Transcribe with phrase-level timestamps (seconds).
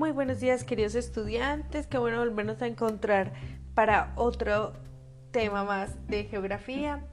[0.00, 3.34] Muy buenos días queridos estudiantes, qué bueno volvernos a encontrar
[3.74, 4.72] para otro
[5.30, 7.04] tema más de geografía.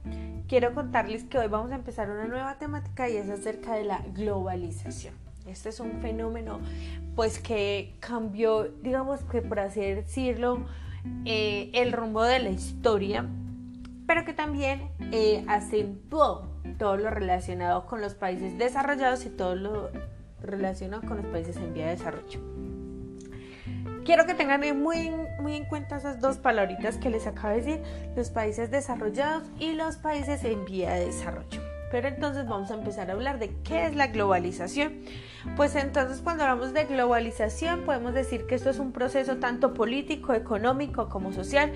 [0.48, 4.02] Quiero contarles que hoy vamos a empezar una nueva temática y es acerca de la
[4.14, 5.12] globalización.
[5.46, 6.60] Este es un fenómeno
[7.14, 10.64] pues que cambió, digamos que por así decirlo,
[11.26, 13.26] eh, el rumbo de la historia,
[14.06, 16.48] pero que también eh, acentuó
[16.78, 19.90] todo lo relacionado con los países desarrollados y todo lo
[20.40, 22.67] relacionado con los países en vía de desarrollo.
[24.08, 27.82] Quiero que tengan muy, en cuenta esas dos palabritas que les acabo de decir,
[28.16, 31.60] los países desarrollados y los países en vía de desarrollo.
[31.90, 35.02] Pero entonces vamos a empezar a hablar de qué es la globalización.
[35.56, 40.32] Pues entonces cuando hablamos de globalización podemos decir que esto es un proceso tanto político,
[40.32, 41.70] económico como social,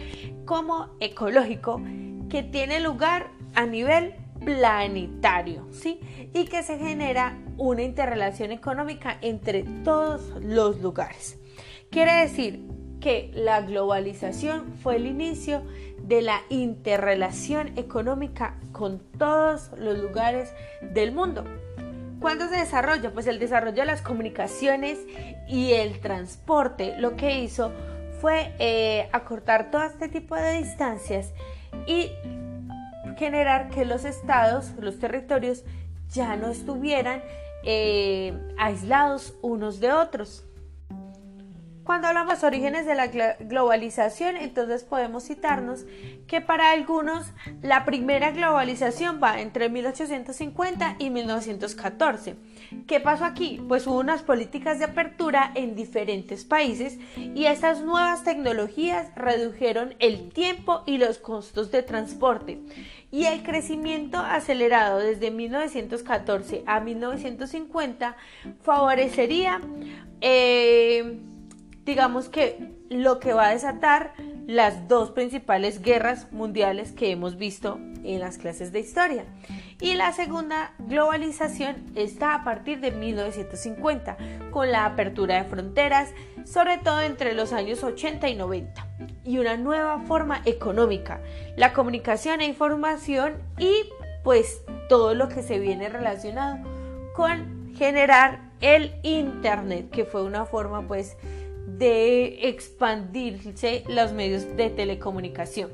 [0.46, 1.82] como ecológico,
[2.30, 6.00] que tiene lugar a nivel planetario, ¿sí?
[6.32, 11.38] Y que se genera una interrelación económica entre todos los lugares.
[11.92, 12.66] Quiere decir
[13.02, 15.62] que la globalización fue el inicio
[15.98, 21.44] de la interrelación económica con todos los lugares del mundo.
[22.18, 23.12] ¿Cuándo se desarrolla?
[23.12, 25.00] Pues el desarrollo de las comunicaciones
[25.46, 27.72] y el transporte lo que hizo
[28.22, 31.34] fue eh, acortar todo este tipo de distancias
[31.86, 32.10] y
[33.18, 35.62] generar que los estados, los territorios,
[36.08, 37.22] ya no estuvieran
[37.64, 40.46] eh, aislados unos de otros.
[41.84, 45.84] Cuando hablamos orígenes de la globalización, entonces podemos citarnos
[46.28, 52.36] que para algunos la primera globalización va entre 1850 y 1914.
[52.86, 53.60] ¿Qué pasó aquí?
[53.66, 60.28] Pues hubo unas políticas de apertura en diferentes países y estas nuevas tecnologías redujeron el
[60.28, 62.60] tiempo y los costos de transporte.
[63.10, 68.16] Y el crecimiento acelerado desde 1914 a 1950
[68.62, 69.60] favorecería
[70.20, 71.18] eh,
[71.84, 74.12] digamos que lo que va a desatar
[74.46, 79.24] las dos principales guerras mundiales que hemos visto en las clases de historia.
[79.80, 84.16] Y la segunda globalización está a partir de 1950,
[84.50, 86.10] con la apertura de fronteras,
[86.44, 88.86] sobre todo entre los años 80 y 90,
[89.24, 91.20] y una nueva forma económica,
[91.56, 93.72] la comunicación e información y
[94.24, 96.58] pues todo lo que se viene relacionado
[97.14, 101.16] con generar el Internet, que fue una forma pues
[101.66, 105.70] de expandirse los medios de telecomunicación.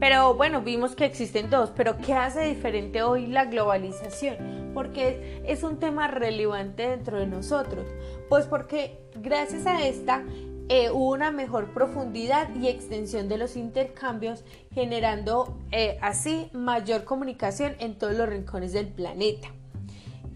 [0.00, 4.70] Pero bueno, vimos que existen dos, pero ¿qué hace diferente hoy la globalización?
[4.72, 7.84] Porque es un tema relevante dentro de nosotros.
[8.28, 10.24] Pues porque gracias a esta
[10.68, 17.74] eh, hubo una mejor profundidad y extensión de los intercambios, generando eh, así mayor comunicación
[17.80, 19.48] en todos los rincones del planeta.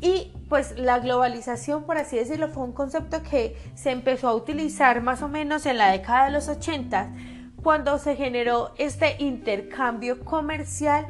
[0.03, 5.01] Y pues la globalización, por así decirlo, fue un concepto que se empezó a utilizar
[5.01, 7.15] más o menos en la década de los 80,
[7.63, 11.07] cuando se generó este intercambio comercial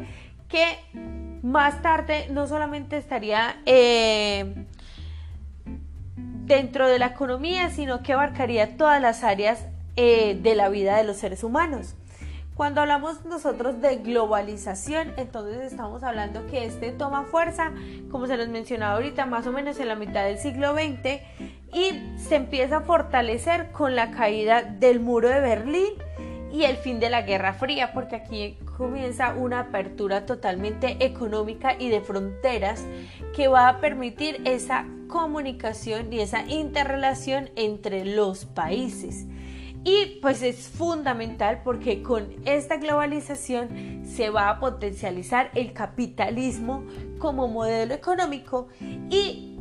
[0.47, 0.67] que
[1.43, 4.67] más tarde no solamente estaría eh,
[6.45, 9.65] dentro de la economía, sino que abarcaría todas las áreas
[9.97, 11.95] eh, de la vida de los seres humanos.
[12.63, 17.73] Cuando hablamos nosotros de globalización, entonces estamos hablando que este toma fuerza,
[18.09, 21.23] como se les mencionaba ahorita, más o menos en la mitad del siglo XX
[21.75, 25.91] y se empieza a fortalecer con la caída del muro de Berlín
[26.53, 31.89] y el fin de la Guerra Fría, porque aquí comienza una apertura totalmente económica y
[31.89, 32.85] de fronteras
[33.35, 39.27] que va a permitir esa comunicación y esa interrelación entre los países.
[39.85, 46.85] Y pues es fundamental porque con esta globalización se va a potencializar el capitalismo
[47.19, 48.69] como modelo económico
[49.11, 49.59] y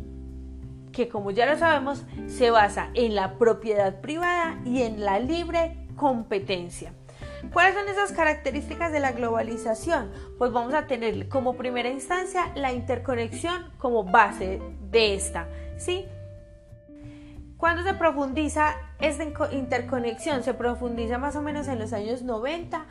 [0.91, 5.87] que como ya lo sabemos se basa en la propiedad privada y en la libre
[5.95, 6.93] competencia.
[7.51, 10.11] ¿Cuáles son esas características de la globalización?
[10.37, 15.47] Pues vamos a tener como primera instancia la interconexión como base de esta,
[15.77, 16.05] ¿sí?
[17.61, 20.43] Cuando se profundiza esta interconexión?
[20.43, 22.87] Se profundiza más o menos en los años 90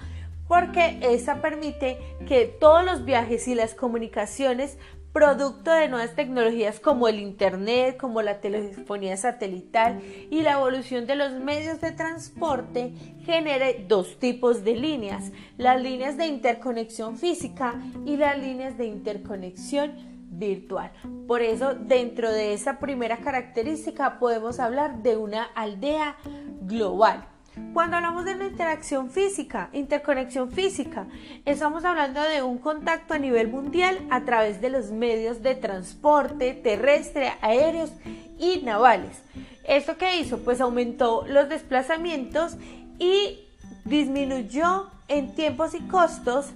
[0.46, 4.78] porque esta permite que todos los viajes y las comunicaciones
[5.12, 10.00] producto de nuevas tecnologías como el Internet, como la telefonía satelital
[10.30, 12.92] y la evolución de los medios de transporte
[13.24, 17.74] genere dos tipos de líneas, las líneas de interconexión física
[18.06, 20.90] y las líneas de interconexión virtual.
[21.26, 26.16] Por eso, dentro de esa primera característica podemos hablar de una aldea
[26.62, 27.26] global.
[27.74, 31.06] Cuando hablamos de una interacción física, interconexión física,
[31.44, 36.54] estamos hablando de un contacto a nivel mundial a través de los medios de transporte
[36.54, 37.92] terrestre, aéreos
[38.38, 39.22] y navales.
[39.64, 40.38] ¿Esto qué hizo?
[40.38, 42.56] Pues aumentó los desplazamientos
[42.98, 43.40] y
[43.84, 46.52] disminuyó en tiempos y costos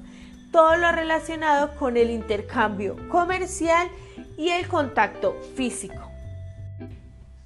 [0.55, 3.89] todo lo relacionado con el intercambio comercial
[4.39, 6.09] y el contacto físico.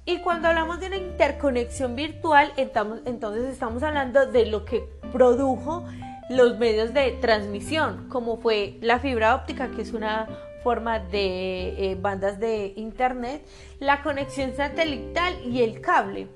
[0.05, 5.87] Y cuando hablamos de una interconexión virtual, entonces estamos hablando de lo que produjo
[6.29, 10.29] los medios de transmisión, como fue la fibra óptica, que es una
[10.63, 13.43] forma de eh, bandas de internet,
[13.79, 16.27] la conexión satelital y el cable.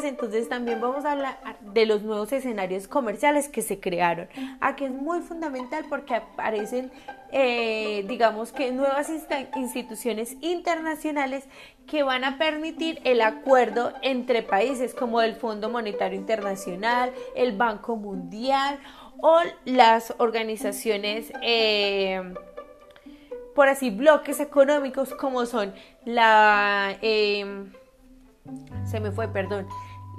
[0.00, 4.28] Características, entonces también vamos a hablar de los nuevos escenarios comerciales que se crearon.
[4.60, 6.90] Aquí es muy fundamental porque aparecen,
[7.32, 9.10] eh, digamos que nuevas
[9.56, 11.44] instituciones internacionales
[11.86, 17.96] que van a permitir el acuerdo entre países como el Fondo Monetario Internacional, el Banco
[17.96, 18.78] Mundial
[19.20, 21.32] o las organizaciones.
[21.42, 22.34] Eh,
[23.54, 25.74] por así, bloques económicos como son
[26.04, 27.66] la eh,
[28.84, 29.66] se me fue, perdón,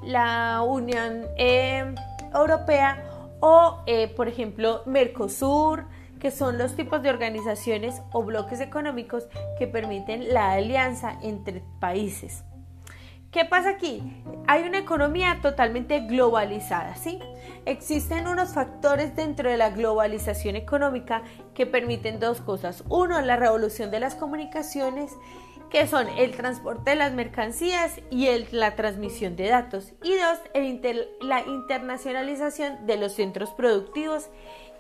[0.04, 1.94] la Unión eh,
[2.34, 3.04] Europea
[3.40, 5.86] o, eh, por ejemplo, Mercosur,
[6.20, 9.28] que son los tipos de organizaciones o bloques económicos
[9.58, 12.44] que permiten la alianza entre países.
[13.32, 14.04] ¿Qué pasa aquí?
[14.46, 17.18] Hay una economía totalmente globalizada, ¿sí?
[17.66, 21.24] Existen unos factores dentro de la globalización económica
[21.54, 22.84] que permiten dos cosas.
[22.90, 25.14] Uno, la revolución de las comunicaciones
[25.72, 29.94] que son el transporte de las mercancías y la transmisión de datos.
[30.04, 30.40] Y dos,
[31.22, 34.30] la internacionalización de los centros productivos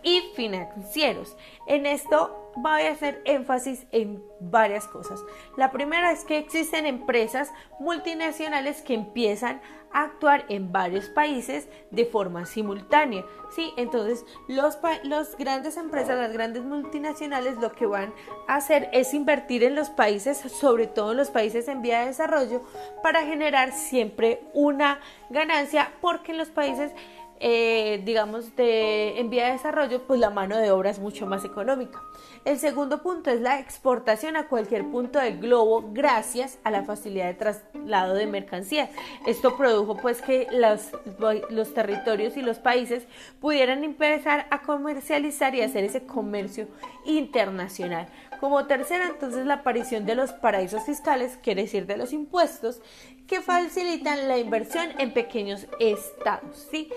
[0.04, 1.36] y financieros.
[1.68, 5.24] En esto voy a hacer énfasis en varias cosas.
[5.58, 9.62] La primera es que existen empresas multinacionales que empiezan
[9.94, 13.26] a actuar en varios países de forma simultánea.
[13.54, 13.74] ¿sí?
[13.78, 18.14] Entonces, los, los grandes empresas, las grandes multinacionales, lo que van
[18.48, 22.08] a hacer es invertir en los países, sobre todo en los países en vía de
[22.08, 22.62] desarrollo,
[23.04, 25.00] para generar siempre una
[25.30, 26.92] ganancia, porque en los países
[27.44, 31.44] eh, digamos, de, en vía de desarrollo, pues la mano de obra es mucho más
[31.44, 32.00] económica.
[32.46, 37.26] El segundo punto es la exportación a cualquier punto del globo gracias a la facilidad
[37.26, 38.92] de traslado de mercancías.
[39.26, 40.92] Esto produjo pues que los,
[41.50, 43.08] los territorios y los países
[43.40, 46.68] pudieran empezar a comercializar y hacer ese comercio
[47.06, 48.08] internacional.
[48.40, 52.82] Como tercera, entonces, la aparición de los paraísos fiscales, quiere decir de los impuestos,
[53.28, 56.90] que facilitan la inversión en pequeños estados, ¿sí?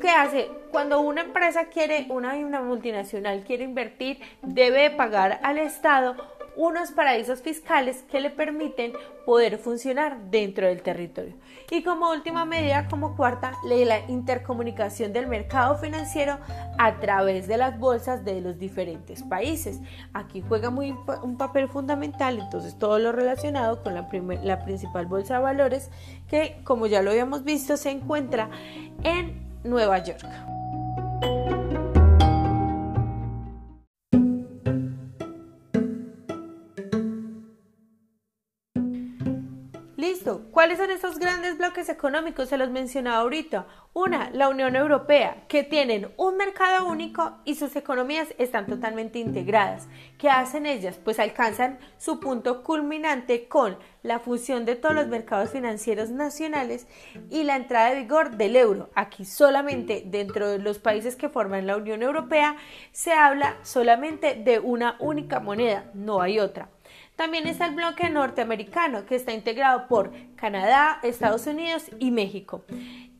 [0.00, 0.50] ¿Qué hace?
[0.70, 6.16] Cuando una empresa quiere, una, una multinacional quiere invertir, debe pagar al Estado
[6.56, 8.92] unos paraísos fiscales que le permiten
[9.26, 11.34] poder funcionar dentro del territorio.
[11.70, 16.38] Y como última medida, como cuarta, la intercomunicación del mercado financiero
[16.78, 19.80] a través de las bolsas de los diferentes países.
[20.14, 24.08] Aquí juega muy, un papel fundamental, entonces todo lo relacionado con la,
[24.42, 25.90] la principal bolsa de valores
[26.28, 28.50] que, como ya lo habíamos visto, se encuentra
[29.02, 30.59] en Nueva York.
[40.80, 42.48] Son esos grandes bloques económicos?
[42.48, 43.66] Se los mencionaba ahorita.
[43.92, 49.88] Una, la Unión Europea, que tienen un mercado único y sus economías están totalmente integradas.
[50.16, 50.98] ¿Qué hacen ellas?
[51.04, 56.86] Pues alcanzan su punto culminante con la fusión de todos los mercados financieros nacionales
[57.28, 58.88] y la entrada de vigor del euro.
[58.94, 62.56] Aquí solamente dentro de los países que forman la Unión Europea
[62.92, 66.70] se habla solamente de una única moneda, no hay otra.
[67.20, 72.64] También está el bloque norteamericano, que está integrado por Canadá, Estados Unidos y México.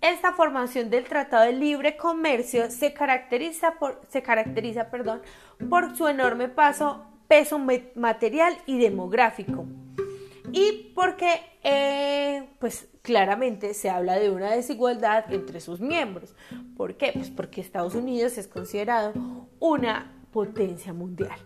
[0.01, 5.21] Esta formación del Tratado de Libre Comercio se caracteriza por, se caracteriza, perdón,
[5.69, 7.59] por su enorme paso, peso
[7.95, 9.67] material y demográfico.
[10.51, 16.35] Y porque, eh, pues claramente se habla de una desigualdad entre sus miembros.
[16.75, 17.11] ¿Por qué?
[17.13, 19.13] Pues porque Estados Unidos es considerado
[19.59, 21.39] una potencia mundial.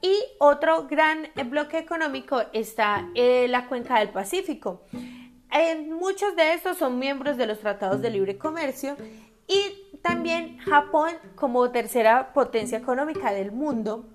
[0.00, 4.82] Y otro gran bloque económico está eh, la cuenca del Pacífico.
[5.88, 8.96] muchos de estos son miembros de los tratados de libre comercio
[9.48, 14.06] y también Japón como tercera potencia económica del mundo.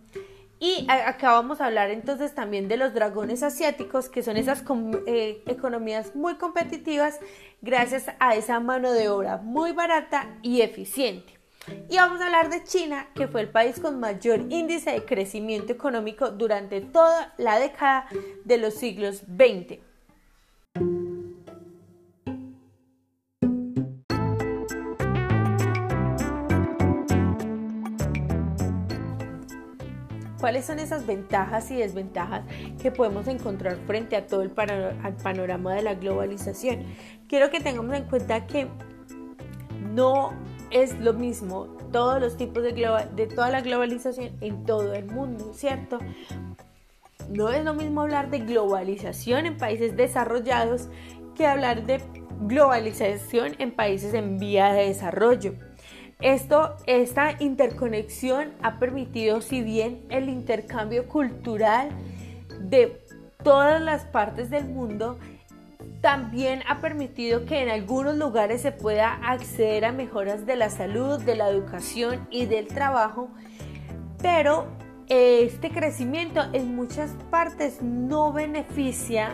[0.60, 4.64] Y acá vamos a hablar entonces también de los dragones asiáticos, que son esas
[5.08, 7.20] eh, economías muy competitivas
[7.62, 11.43] gracias a esa mano de obra muy barata y eficiente.
[11.90, 15.72] Y vamos a hablar de China, que fue el país con mayor índice de crecimiento
[15.72, 18.08] económico durante toda la década
[18.44, 19.80] de los siglos XX.
[30.40, 32.44] ¿Cuáles son esas ventajas y desventajas
[32.82, 36.84] que podemos encontrar frente a todo el panorama de la globalización?
[37.30, 38.68] Quiero que tengamos en cuenta que
[39.94, 40.34] no
[40.74, 42.74] es lo mismo todos los tipos de,
[43.16, 46.00] de toda la globalización en todo el mundo, ¿cierto?
[47.30, 50.90] No es lo mismo hablar de globalización en países desarrollados
[51.36, 52.02] que hablar de
[52.42, 55.54] globalización en países en vía de desarrollo.
[56.20, 61.90] Esto, esta interconexión ha permitido, si bien el intercambio cultural
[62.62, 63.02] de
[63.44, 65.18] todas las partes del mundo,
[66.04, 71.22] también ha permitido que en algunos lugares se pueda acceder a mejoras de la salud,
[71.22, 73.30] de la educación y del trabajo,
[74.22, 74.68] pero
[75.08, 79.30] este crecimiento en muchas partes no beneficia,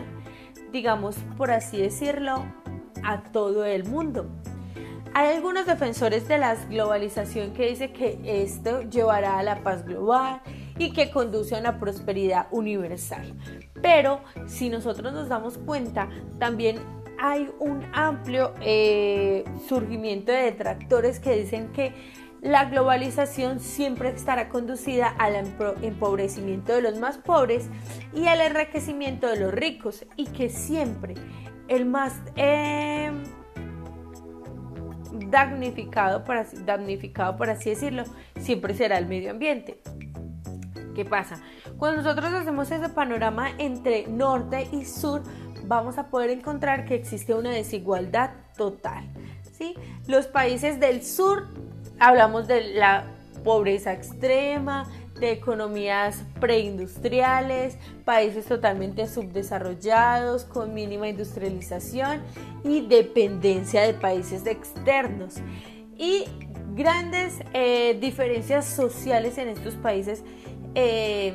[0.71, 2.45] digamos por así decirlo,
[3.03, 4.29] a todo el mundo.
[5.15, 10.43] Hay algunos defensores de la globalización que dicen que esto llevará a la paz global
[10.77, 13.35] y que conduce a una prosperidad universal.
[13.81, 16.79] Pero si nosotros nos damos cuenta, también
[17.19, 21.93] hay un amplio eh, surgimiento de detractores que dicen que
[22.41, 25.35] la globalización siempre estará conducida al
[25.81, 27.67] empobrecimiento de los más pobres
[28.13, 31.15] y al enriquecimiento de los ricos y que siempre
[31.67, 33.11] el más eh,
[35.27, 36.23] damnificado,
[36.65, 38.03] damnificado, por así decirlo,
[38.39, 39.81] siempre será el medio ambiente.
[40.99, 41.39] ¿Qué pasa?
[41.77, 45.23] Cuando nosotros hacemos ese panorama entre norte y sur,
[45.63, 49.05] vamos a poder encontrar que existe una desigualdad total.
[49.57, 49.75] ¿sí?
[50.07, 51.47] Los países del sur,
[52.01, 53.05] hablamos de la
[53.45, 62.23] pobreza extrema, de economías preindustriales, países totalmente subdesarrollados, con mínima industrialización
[62.65, 65.35] y dependencia de países externos.
[65.97, 66.25] Y
[66.75, 70.23] grandes eh, diferencias sociales en estos países
[70.75, 71.33] eh,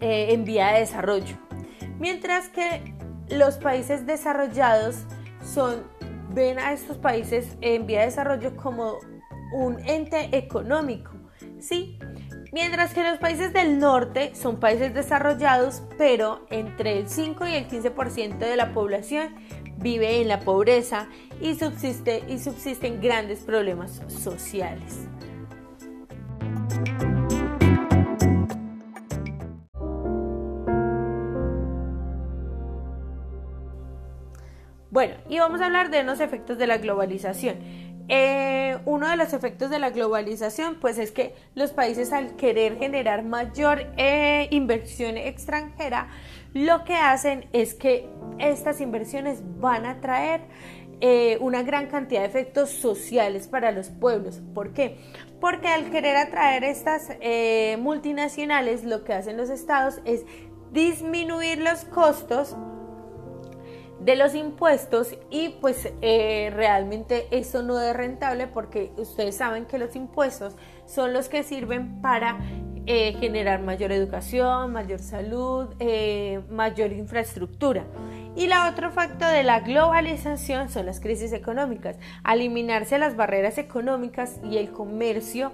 [0.00, 1.36] eh, en vía de desarrollo.
[1.98, 2.94] Mientras que
[3.28, 4.96] los países desarrollados
[5.44, 5.84] son,
[6.34, 8.98] ven a estos países en vía de desarrollo como
[9.52, 11.14] un ente económico
[11.64, 11.98] ¿sí?
[12.52, 17.68] Mientras que los países del norte son países desarrollados, pero entre el 5 y el
[17.68, 19.34] 15% de la población
[19.78, 21.08] vive en la pobreza
[21.40, 25.08] y, subsiste, y subsisten grandes problemas sociales.
[35.06, 37.56] Bueno, y vamos a hablar de los efectos de la globalización.
[38.08, 42.78] Eh, uno de los efectos de la globalización pues es que los países al querer
[42.78, 46.08] generar mayor eh, inversión extranjera
[46.54, 48.08] lo que hacen es que
[48.38, 50.40] estas inversiones van a traer
[51.02, 54.40] eh, una gran cantidad de efectos sociales para los pueblos.
[54.54, 54.96] ¿Por qué?
[55.38, 57.10] Porque al querer atraer estas
[57.78, 60.24] multinacionales lo que hacen los estados es
[60.72, 62.56] disminuir los costos
[64.00, 69.78] de los impuestos y pues eh, realmente eso no es rentable porque ustedes saben que
[69.78, 72.38] los impuestos son los que sirven para
[72.86, 77.86] eh, generar mayor educación, mayor salud, eh, mayor infraestructura.
[78.36, 81.96] Y la otro factor de la globalización son las crisis económicas.
[82.30, 85.52] Eliminarse las barreras económicas y el comercio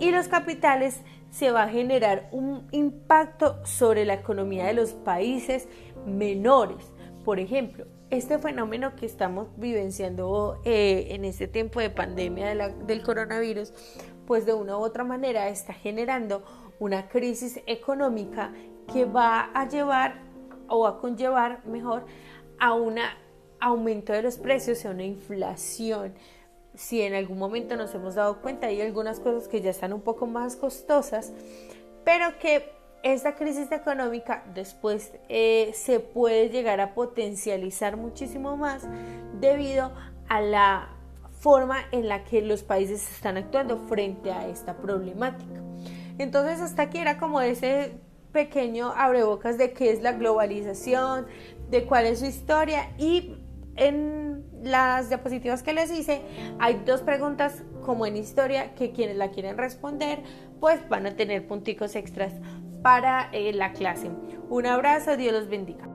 [0.00, 1.00] y los capitales,
[1.30, 5.68] se va a generar un impacto sobre la economía de los países
[6.06, 6.93] menores
[7.24, 13.72] por ejemplo, este fenómeno que estamos vivenciando eh, en este tiempo de pandemia del coronavirus,
[14.26, 16.44] pues de una u otra manera está generando
[16.78, 18.52] una crisis económica
[18.92, 20.22] que va a llevar
[20.68, 22.04] o a conllevar mejor
[22.58, 22.98] a un
[23.58, 26.14] aumento de los precios, a una inflación.
[26.74, 30.02] Si en algún momento nos hemos dado cuenta, hay algunas cosas que ya están un
[30.02, 31.32] poco más costosas,
[32.04, 32.70] pero que
[33.04, 38.82] esta crisis económica después eh, se puede llegar a potencializar muchísimo más
[39.38, 39.92] debido
[40.26, 40.88] a la
[41.38, 45.60] forma en la que los países están actuando frente a esta problemática.
[46.16, 47.92] Entonces hasta aquí era como ese
[48.32, 51.26] pequeño abrebocas de qué es la globalización,
[51.68, 53.36] de cuál es su historia y
[53.76, 56.22] en las diapositivas que les hice
[56.58, 60.20] hay dos preguntas como en historia que quienes la quieren responder
[60.58, 62.32] pues van a tener punticos extras
[62.84, 64.10] para eh, la clase.
[64.50, 65.93] Un abrazo, Dios los bendiga.